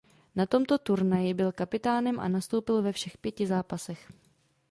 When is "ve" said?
2.81-2.91